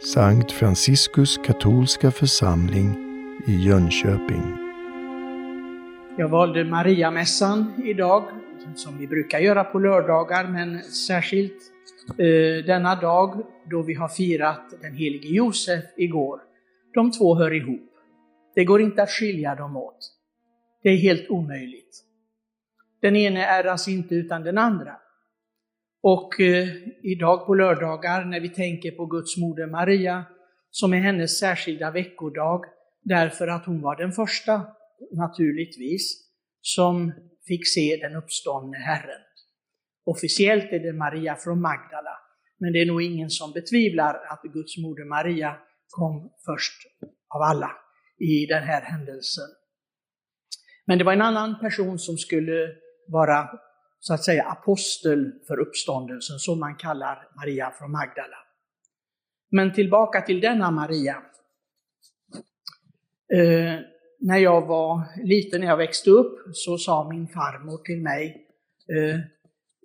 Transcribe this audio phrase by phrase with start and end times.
[0.00, 2.96] Sankt Franciskus katolska församling
[3.46, 4.56] i Jönköping.
[6.18, 8.24] Jag valde Mariamässan idag,
[8.74, 11.62] som vi brukar göra på lördagar, men särskilt
[12.08, 16.40] eh, denna dag då vi har firat den helige Josef igår.
[16.94, 17.90] De två hör ihop.
[18.54, 19.98] Det går inte att skilja dem åt.
[20.82, 22.04] Det är helt omöjligt.
[23.02, 24.96] Den ene äras inte utan den andra.
[26.14, 26.68] Och eh,
[27.02, 30.24] idag på lördagar när vi tänker på Guds moder Maria,
[30.70, 32.64] som är hennes särskilda veckodag,
[33.02, 34.66] därför att hon var den första,
[35.12, 36.02] naturligtvis,
[36.60, 37.12] som
[37.46, 39.22] fick se den uppståndne Herren.
[40.04, 42.18] Officiellt är det Maria från Magdala,
[42.60, 45.56] men det är nog ingen som betvivlar att Guds moder Maria
[45.88, 46.82] kom först
[47.34, 47.70] av alla
[48.18, 49.48] i den här händelsen.
[50.86, 52.68] Men det var en annan person som skulle
[53.08, 53.48] vara
[54.00, 58.36] så att säga apostel för uppståndelsen, som man kallar Maria från Magdala.
[59.50, 61.22] Men tillbaka till denna Maria.
[63.32, 63.80] Eh,
[64.20, 68.46] när jag var liten, när jag växte upp, så sa min farmor till mig,
[68.88, 69.20] eh,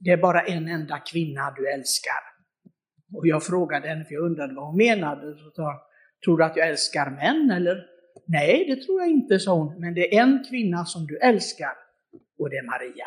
[0.00, 2.22] det är bara en enda kvinna du älskar.
[3.14, 5.36] Och jag frågade henne, för jag undrade vad hon menade.
[5.36, 5.82] Så sa,
[6.24, 7.86] tror du att jag älskar män eller?
[8.26, 11.72] Nej, det tror jag inte, sa hon, men det är en kvinna som du älskar,
[12.38, 13.06] och det är Maria.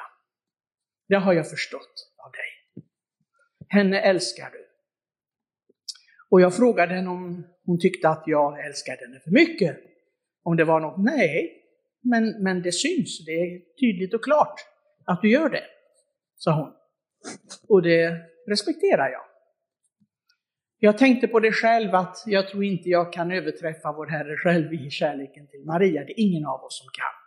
[1.07, 2.83] Det har jag förstått av dig.
[3.69, 4.65] Henne älskar du.
[6.29, 9.77] Och jag frågade henne om hon tyckte att jag älskade henne för mycket.
[10.43, 11.63] Om det var något, nej,
[12.01, 14.59] men, men det syns, det är tydligt och klart
[15.05, 15.63] att du gör det,
[16.35, 16.73] sa hon.
[17.69, 19.21] Och det respekterar jag.
[20.79, 24.73] Jag tänkte på det själv att jag tror inte jag kan överträffa vår Herre själv
[24.73, 26.03] i kärleken till Maria.
[26.03, 27.24] Det är ingen av oss som kan.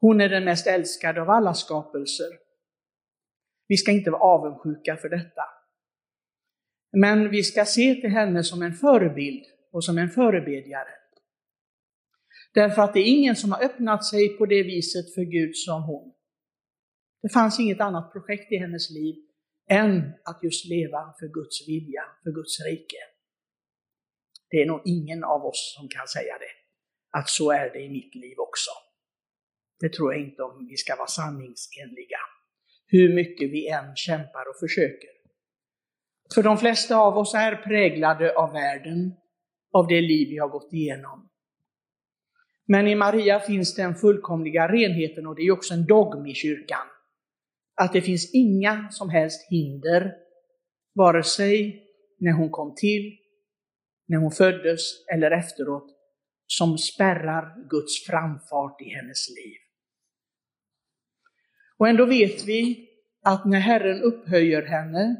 [0.00, 2.28] Hon är den mest älskade av alla skapelser.
[3.68, 5.42] Vi ska inte vara avundsjuka för detta.
[6.92, 10.90] Men vi ska se till henne som en förebild och som en förebedjare.
[12.54, 15.82] Därför att det är ingen som har öppnat sig på det viset för Gud som
[15.82, 16.12] hon.
[17.22, 19.14] Det fanns inget annat projekt i hennes liv
[19.70, 22.96] än att just leva för Guds vilja, för Guds rike.
[24.50, 26.54] Det är nog ingen av oss som kan säga det,
[27.18, 28.70] att så är det i mitt liv också.
[29.80, 32.18] Det tror jag inte om vi ska vara sanningsenliga.
[32.86, 35.10] Hur mycket vi än kämpar och försöker.
[36.34, 39.14] För de flesta av oss är präglade av världen,
[39.72, 41.28] av det liv vi har gått igenom.
[42.66, 46.86] Men i Maria finns den fullkomliga renheten och det är också en dogm i kyrkan.
[47.74, 50.12] Att det finns inga som helst hinder,
[50.94, 51.84] vare sig
[52.18, 53.18] när hon kom till,
[54.06, 54.80] när hon föddes
[55.14, 55.86] eller efteråt,
[56.46, 59.67] som spärrar Guds framfart i hennes liv.
[61.78, 62.88] Och ändå vet vi
[63.24, 65.16] att när Herren upphöjer henne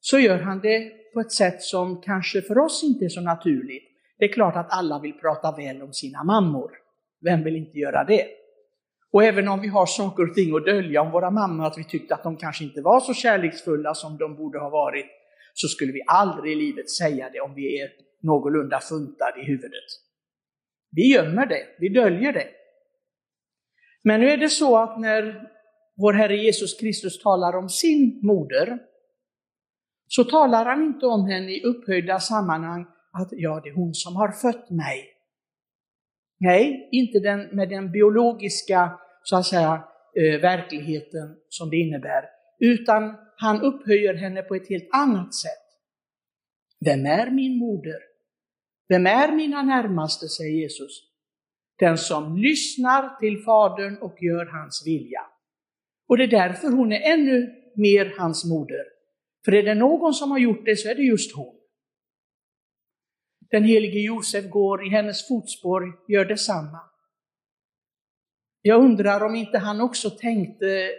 [0.00, 3.84] så gör han det på ett sätt som kanske för oss inte är så naturligt.
[4.18, 6.70] Det är klart att alla vill prata väl om sina mammor.
[7.24, 8.26] Vem vill inte göra det?
[9.12, 11.84] Och även om vi har saker och ting att dölja om våra mammor, att vi
[11.84, 15.06] tyckte att de kanske inte var så kärleksfulla som de borde ha varit,
[15.54, 17.90] så skulle vi aldrig i livet säga det om vi är
[18.22, 19.84] någorlunda funtade i huvudet.
[20.90, 22.48] Vi gömmer det, vi döljer det.
[24.02, 25.49] Men nu är det så att när
[26.00, 28.78] vår Herre Jesus Kristus talar om sin moder,
[30.08, 34.16] så talar han inte om henne i upphöjda sammanhang att ja, det är hon som
[34.16, 35.04] har fött mig.
[36.40, 39.84] Nej, inte den, med den biologiska så att säga,
[40.16, 42.24] eh, verkligheten som det innebär,
[42.58, 45.66] utan han upphöjer henne på ett helt annat sätt.
[46.84, 47.98] Vem är min moder?
[48.88, 51.02] Vem är mina närmaste, säger Jesus.
[51.78, 55.20] Den som lyssnar till Fadern och gör hans vilja.
[56.10, 58.84] Och det är därför hon är ännu mer hans moder.
[59.44, 61.54] För är det någon som har gjort det så är det just hon.
[63.50, 66.80] Den helige Josef går i hennes fotspår, gör detsamma.
[68.62, 70.90] Jag undrar om inte han också tänkte,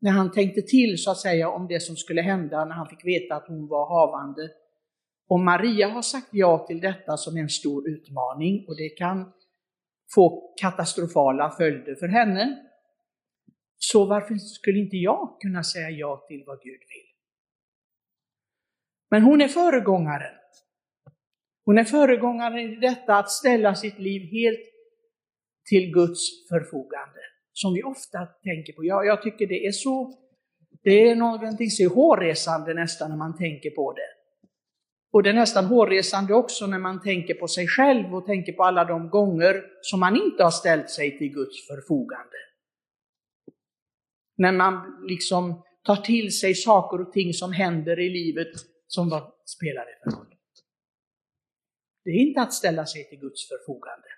[0.00, 3.04] när han tänkte till så att säga om det som skulle hända när han fick
[3.04, 4.50] veta att hon var havande.
[5.28, 9.32] Om Maria har sagt ja till detta som en stor utmaning och det kan
[10.14, 12.70] få katastrofala följder för henne,
[13.92, 17.08] så varför skulle inte jag kunna säga ja till vad Gud vill?
[19.10, 20.34] Men hon är föregångaren.
[21.64, 24.66] Hon är föregångaren i detta att ställa sitt liv helt
[25.68, 27.20] till Guds förfogande.
[27.52, 28.84] Som vi ofta tänker på.
[28.84, 30.18] Ja, jag tycker det är så,
[30.82, 34.10] det är någonting så hårresande nästan när man tänker på det.
[35.12, 38.64] Och det är nästan hårresande också när man tänker på sig själv och tänker på
[38.64, 42.38] alla de gånger som man inte har ställt sig till Guds förfogande.
[44.36, 48.48] När man liksom tar till sig saker och ting som händer i livet
[48.86, 50.34] som vad spelar det för roll?
[52.04, 54.08] det är inte att ställa sig till Guds förfogande.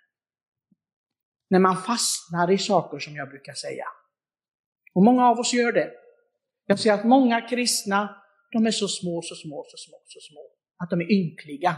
[1.51, 3.85] När man fastnar i saker som jag brukar säga.
[4.95, 5.93] Och många av oss gör det.
[6.67, 8.23] Jag ser att många kristna,
[8.53, 11.77] de är så små, så små, så små, så små, att de är ynkliga.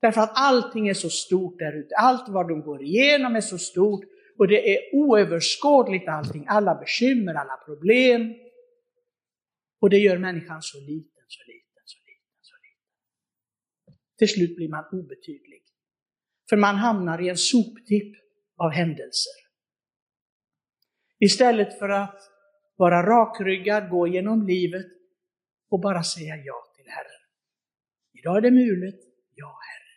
[0.00, 1.94] Därför att allting är så stort där ute.
[1.96, 4.04] Allt vad de går igenom är så stort
[4.38, 6.44] och det är oöverskådligt allting.
[6.48, 8.34] Alla bekymmer, alla problem.
[9.80, 14.00] Och det gör människan så liten, så liten, så liten, så liten.
[14.18, 15.62] Till slut blir man obetydlig.
[16.48, 18.14] För man hamnar i en soptipp
[18.56, 19.32] av händelser.
[21.18, 22.20] Istället för att
[22.76, 24.86] vara rakryggad, gå genom livet
[25.70, 27.22] och bara säga ja till Herren.
[28.12, 29.00] Idag är det mulet,
[29.34, 29.94] ja Herre.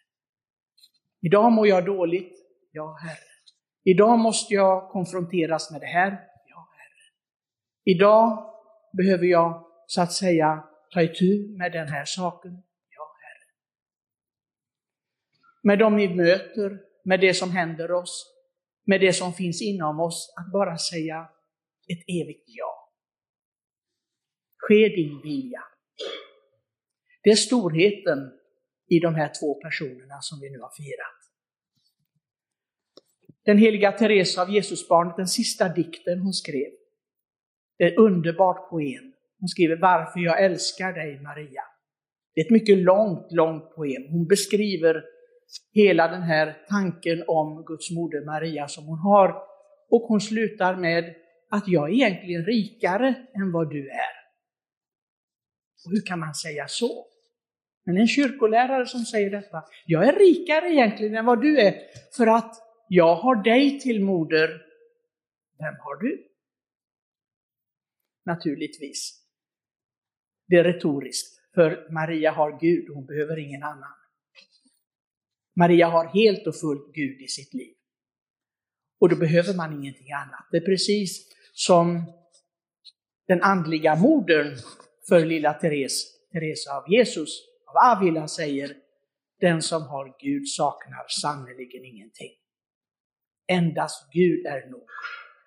[1.22, 2.34] Idag mår jag dåligt,
[2.72, 3.26] ja Herre.
[3.88, 6.12] Idag måste jag konfronteras med det här,
[6.50, 7.13] ja Herre.
[7.84, 8.54] Idag
[8.98, 10.63] behöver jag så att säga
[10.94, 12.51] ta itu med den här saken,
[12.89, 13.48] ja Herre.
[15.63, 18.34] Med dem vi möter, med det som händer oss,
[18.86, 21.30] med det som finns inom oss, att bara säga
[21.88, 22.94] ett evigt ja.
[24.57, 25.63] Ske din vilja.
[27.24, 28.19] Det är storheten
[28.88, 31.16] i de här två personerna som vi nu har firat.
[33.47, 36.71] Den heliga Teresa av Jesusbarnet, den sista dikten hon skrev,
[37.77, 39.13] det är ett underbart poem.
[39.39, 41.61] Hon skriver Varför jag älskar dig Maria.
[42.33, 44.03] Det är ett mycket långt, långt poem.
[44.11, 45.03] Hon beskriver
[45.73, 49.29] hela den här tanken om Guds moder Maria som hon har.
[49.89, 51.15] Och hon slutar med
[51.50, 54.15] att jag är egentligen rikare än vad du är.
[55.85, 57.05] Och hur kan man säga så?
[57.85, 61.73] Men en kyrkolärare som säger detta, jag är rikare egentligen än vad du är,
[62.17, 64.48] för att jag har dig till moder.
[65.60, 66.28] Vem har du?
[68.25, 69.24] Naturligtvis.
[70.48, 73.94] Det är retoriskt, för Maria har Gud, hon behöver ingen annan.
[75.56, 77.74] Maria har helt och fullt Gud i sitt liv.
[79.00, 80.48] Och då behöver man ingenting annat.
[80.51, 82.13] Det är precis som
[83.28, 84.57] den andliga modern
[85.07, 87.30] för lilla Therese, Teresa av Jesus,
[87.66, 88.78] av Avila säger,
[89.39, 92.31] den som har Gud saknar sannerligen ingenting.
[93.47, 94.88] Endast Gud är nog.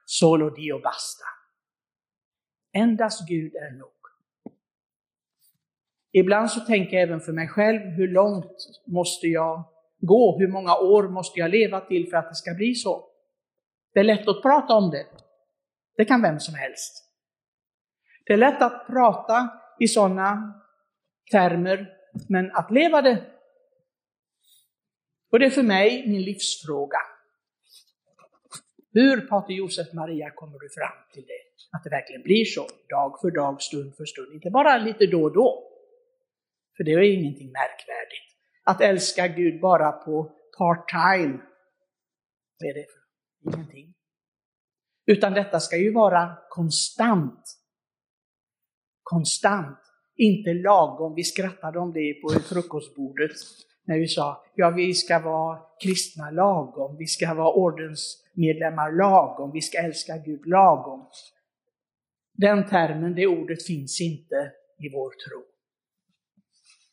[0.04, 1.24] Solo Dio basta.
[2.72, 3.90] Endast Gud är nog.
[6.12, 8.56] Ibland så tänker jag även för mig själv, hur långt
[8.86, 9.64] måste jag
[9.98, 10.38] gå?
[10.38, 13.06] Hur många år måste jag leva till för att det ska bli så?
[13.94, 15.06] Det är lätt att prata om det.
[15.96, 17.04] Det kan vem som helst.
[18.26, 19.48] Det är lätt att prata
[19.78, 20.62] i sådana
[21.30, 21.88] termer,
[22.28, 23.24] men att leva det.
[25.30, 26.98] Och det är för mig min livsfråga.
[28.92, 31.76] Hur, Pater Josef Maria, kommer du fram till det?
[31.76, 35.22] Att det verkligen blir så, dag för dag, stund för stund, inte bara lite då
[35.22, 35.70] och då.
[36.76, 38.28] För det är ingenting märkvärdigt.
[38.64, 41.40] Att älska Gud bara på part-time,
[42.58, 43.02] vad är det för
[43.50, 43.94] ingenting?
[45.06, 47.44] Utan detta ska ju vara konstant.
[49.02, 49.78] Konstant,
[50.16, 51.14] inte lagom.
[51.14, 53.32] Vi skrattade om det på frukostbordet
[53.90, 59.60] när vi sa, ja vi ska vara kristna lagom, vi ska vara ordensmedlemmar lagom, vi
[59.60, 61.06] ska älska Gud lagom.
[62.34, 65.44] Den termen, det ordet finns inte i vår tro.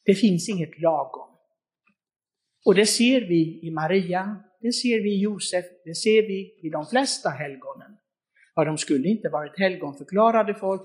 [0.05, 1.29] Det finns inget lagom.
[2.65, 6.69] Och det ser vi i Maria, det ser vi i Josef, det ser vi i
[6.69, 7.97] de flesta helgonen.
[8.55, 10.81] Ja, de skulle inte varit helgonförklarade folk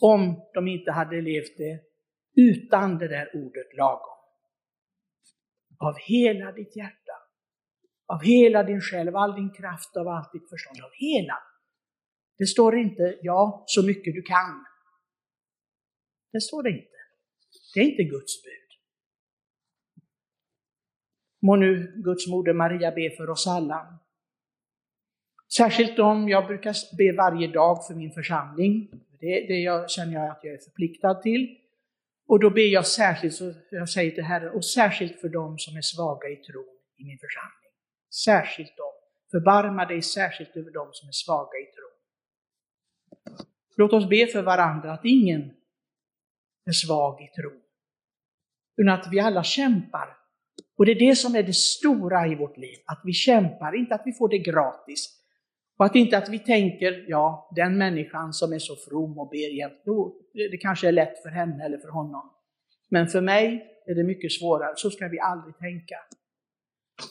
[0.00, 1.80] om de inte hade levt det
[2.36, 4.19] utan det där ordet lagom.
[5.80, 7.16] Av hela ditt hjärta,
[8.06, 11.38] av hela din själ, av all din kraft, av allt ditt förstånd, av hela.
[12.38, 14.64] Det står inte, ja, så mycket du kan.
[16.32, 17.00] Det står det inte.
[17.74, 18.70] Det är inte Guds bud.
[21.42, 23.98] Må nu Guds moder Maria be för oss alla.
[25.56, 28.90] Särskilt om jag brukar be varje dag för min församling.
[29.20, 31.59] Det, det jag, känner jag att jag är förpliktad till.
[32.30, 35.76] Och då ber jag särskilt, så jag säger till Herren, och särskilt för dem som
[35.76, 37.72] är svaga i tron i min församling.
[38.24, 38.92] Särskilt dem.
[39.30, 41.96] Förbarma dig särskilt över dem som är svaga i tron.
[43.76, 45.50] Låt oss be för varandra att ingen
[46.66, 47.60] är svag i tron.
[48.76, 50.16] Utan att vi alla kämpar
[50.78, 53.94] och det är det som är det stora i vårt liv, att vi kämpar, inte
[53.94, 55.19] att vi får det gratis.
[55.80, 59.58] Och att inte att vi tänker, ja, den människan som är så from och ber
[59.58, 59.84] jämt,
[60.32, 62.30] det kanske är lätt för henne eller för honom.
[62.90, 65.96] Men för mig är det mycket svårare, så ska vi aldrig tänka.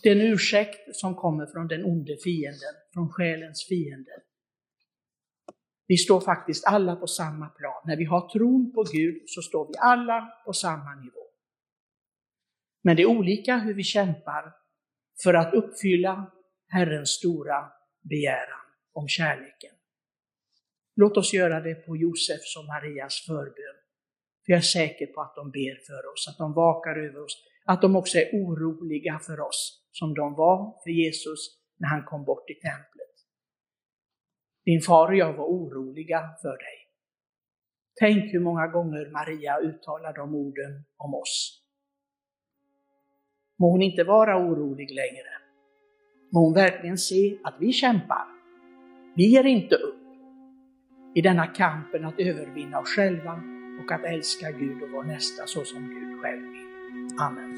[0.04, 4.12] Det är en ursäkt som kommer från den onde fienden, från själens fiende.
[5.88, 7.82] Vi står faktiskt alla på samma plan.
[7.86, 11.26] När vi har tron på Gud så står vi alla på samma nivå.
[12.84, 14.54] Men det är olika hur vi kämpar
[15.24, 16.32] för att uppfylla
[16.68, 17.72] Herrens stora
[18.10, 18.59] begäran
[18.94, 19.76] om kärleken.
[20.96, 23.80] Låt oss göra det på Josefs och Marias förbön.
[24.46, 27.46] För jag är säker på att de ber för oss, att de vakar över oss,
[27.66, 31.40] att de också är oroliga för oss, som de var för Jesus
[31.78, 33.16] när han kom bort i templet.
[34.66, 36.78] Din far och jag var oroliga för dig.
[38.00, 41.64] Tänk hur många gånger Maria uttalar de orden om oss.
[43.60, 45.32] Må hon inte vara orolig längre.
[46.32, 48.39] Må hon verkligen se att vi kämpar.
[49.20, 49.96] Vi ger inte upp
[51.16, 53.42] i denna kampen att övervinna oss själva
[53.84, 57.18] och att älska Gud och vår nästa så som Gud själv vill.
[57.20, 57.56] Amen.